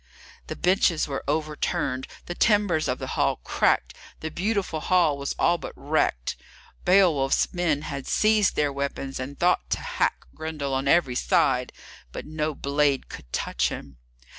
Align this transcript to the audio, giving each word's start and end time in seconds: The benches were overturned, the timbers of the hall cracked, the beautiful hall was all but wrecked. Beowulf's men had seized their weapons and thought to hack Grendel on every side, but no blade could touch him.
The 0.47 0.55
benches 0.55 1.07
were 1.07 1.23
overturned, 1.27 2.07
the 2.25 2.33
timbers 2.33 2.87
of 2.87 2.97
the 2.97 3.05
hall 3.13 3.35
cracked, 3.43 3.93
the 4.21 4.31
beautiful 4.31 4.79
hall 4.79 5.15
was 5.15 5.35
all 5.37 5.59
but 5.59 5.73
wrecked. 5.75 6.35
Beowulf's 6.85 7.53
men 7.53 7.83
had 7.83 8.07
seized 8.07 8.55
their 8.55 8.73
weapons 8.73 9.19
and 9.19 9.37
thought 9.39 9.69
to 9.69 9.79
hack 9.79 10.25
Grendel 10.33 10.73
on 10.73 10.87
every 10.87 11.13
side, 11.13 11.71
but 12.11 12.25
no 12.25 12.55
blade 12.55 13.09
could 13.09 13.31
touch 13.31 13.69
him. 13.69 13.97